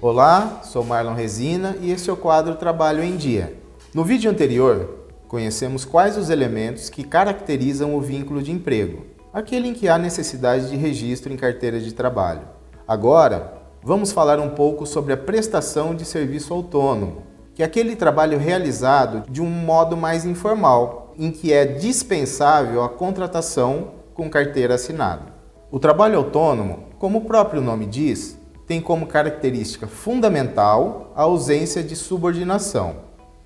Olá, 0.00 0.60
sou 0.62 0.84
Marlon 0.84 1.12
Resina 1.12 1.76
e 1.80 1.90
este 1.90 2.08
é 2.08 2.12
o 2.12 2.16
quadro 2.16 2.54
Trabalho 2.54 3.02
em 3.02 3.16
Dia. 3.16 3.58
No 3.92 4.04
vídeo 4.04 4.30
anterior, 4.30 5.08
conhecemos 5.26 5.84
quais 5.84 6.16
os 6.16 6.30
elementos 6.30 6.88
que 6.88 7.02
caracterizam 7.02 7.96
o 7.96 8.00
vínculo 8.00 8.40
de 8.40 8.52
emprego, 8.52 9.06
aquele 9.32 9.66
em 9.66 9.74
que 9.74 9.88
há 9.88 9.98
necessidade 9.98 10.70
de 10.70 10.76
registro 10.76 11.32
em 11.32 11.36
carteira 11.36 11.80
de 11.80 11.92
trabalho. 11.92 12.42
Agora, 12.86 13.54
vamos 13.82 14.12
falar 14.12 14.38
um 14.38 14.50
pouco 14.50 14.86
sobre 14.86 15.12
a 15.14 15.16
prestação 15.16 15.96
de 15.96 16.04
serviço 16.04 16.54
autônomo, 16.54 17.24
que 17.52 17.64
é 17.64 17.66
aquele 17.66 17.96
trabalho 17.96 18.38
realizado 18.38 19.28
de 19.28 19.42
um 19.42 19.50
modo 19.50 19.96
mais 19.96 20.24
informal, 20.24 21.12
em 21.18 21.32
que 21.32 21.52
é 21.52 21.64
dispensável 21.64 22.84
a 22.84 22.88
contratação 22.88 23.94
com 24.14 24.30
carteira 24.30 24.76
assinada. 24.76 25.24
O 25.72 25.80
trabalho 25.80 26.18
autônomo, 26.18 26.84
como 27.00 27.18
o 27.18 27.24
próprio 27.24 27.60
nome 27.60 27.84
diz, 27.84 28.37
tem 28.68 28.82
como 28.82 29.06
característica 29.06 29.86
fundamental 29.86 31.10
a 31.16 31.22
ausência 31.22 31.82
de 31.82 31.96
subordinação. 31.96 32.96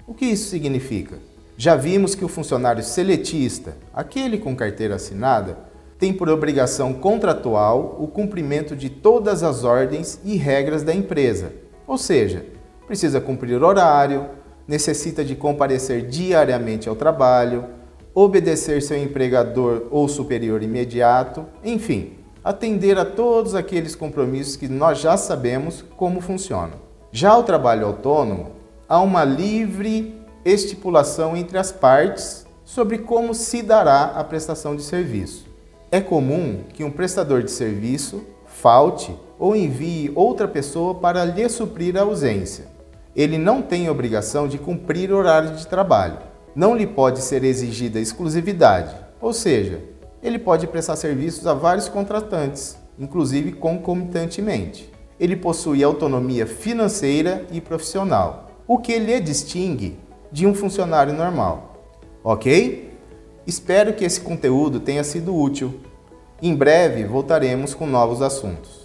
O 0.05 0.13
que 0.13 0.27
isso 0.27 0.51
significa? 0.51 1.17
Já 1.57 1.77
vimos 1.77 2.17
que 2.17 2.25
o 2.25 2.29
funcionário 2.29 2.83
seletista, 2.83 3.77
aquele 3.95 4.37
com 4.37 4.57
carteira 4.57 4.97
assinada, 4.97 5.57
tem 5.97 6.13
por 6.13 6.29
obrigação 6.29 6.93
contratual 6.93 7.97
o 8.01 8.09
cumprimento 8.09 8.75
de 8.75 8.91
todas 8.91 9.45
as 9.45 9.63
ordens 9.63 10.19
e 10.25 10.37
regras 10.37 10.83
da 10.83 10.93
empresa, 10.93 11.53
ou 11.87 11.97
seja, 11.97 12.45
precisa 12.89 13.21
cumprir 13.21 13.63
horário, 13.63 14.27
necessita 14.67 15.25
de 15.25 15.37
comparecer 15.37 16.09
diariamente 16.09 16.89
ao 16.89 16.97
trabalho, 16.97 17.67
obedecer 18.13 18.83
seu 18.83 19.01
empregador 19.01 19.87
ou 19.93 20.09
superior 20.09 20.65
imediato, 20.65 21.47
enfim, 21.63 22.15
atender 22.45 22.99
a 22.99 23.05
todos 23.05 23.55
aqueles 23.55 23.95
compromissos 23.95 24.57
que 24.57 24.69
nós 24.69 24.99
já 25.01 25.17
sabemos 25.17 25.85
como 25.97 26.21
funcionam. 26.21 26.81
Já 27.11 27.37
o 27.37 27.43
trabalho 27.43 27.87
autônomo, 27.87 28.53
há 28.89 29.01
uma 29.01 29.25
livre 29.25 30.21
estipulação 30.45 31.37
entre 31.37 31.59
as 31.59 31.71
partes 31.71 32.47
sobre 32.65 32.99
como 32.99 33.35
se 33.35 33.63
dará 33.63 34.05
a 34.17 34.25
prestação 34.25 34.75
de 34.75 34.83
serviço. 34.83 35.47
É 35.91 36.01
comum 36.01 36.65
que 36.73 36.83
um 36.83 36.91
prestador 36.91 37.43
de 37.43 37.51
serviço 37.51 38.25
falte 38.47 39.15
ou 39.39 39.55
envie 39.55 40.11
outra 40.15 40.49
pessoa 40.49 40.95
para 40.95 41.25
lhe 41.25 41.49
suprir 41.49 41.97
a 41.97 42.03
ausência. 42.03 42.67
Ele 43.15 43.37
não 43.37 43.61
tem 43.61 43.91
obrigação 43.91 44.49
de 44.49 44.57
cumprir 44.57 45.13
horário 45.13 45.55
de 45.55 45.67
trabalho. 45.67 46.19
Não 46.55 46.75
lhe 46.75 46.87
pode 46.87 47.21
ser 47.21 47.45
exigida 47.45 48.01
exclusividade, 48.01 48.95
ou 49.21 49.33
seja, 49.33 49.81
ele 50.23 50.39
pode 50.39 50.67
prestar 50.67 50.97
serviços 50.97 51.47
a 51.47 51.55
vários 51.55 51.89
contratantes, 51.89 52.77
inclusive 52.99 53.53
concomitantemente. 53.53 54.91
Ele 55.19 55.37
possui 55.37 55.83
autonomia 55.83 56.47
financeira 56.47 57.47
e 57.51 57.61
profissional, 57.61 58.51
o 58.67 58.79
que 58.79 58.99
lhe 58.99 59.21
distingue 59.21 59.99
de 60.31 60.47
um 60.47 60.55
funcionário 60.55 61.13
normal. 61.13 61.89
Ok? 62.23 62.91
Espero 63.47 63.93
que 63.93 64.05
esse 64.05 64.21
conteúdo 64.21 64.79
tenha 64.79 65.03
sido 65.03 65.37
útil. 65.37 65.75
Em 66.41 66.55
breve 66.55 67.05
voltaremos 67.05 67.75
com 67.75 67.87
novos 67.87 68.23
assuntos. 68.23 68.82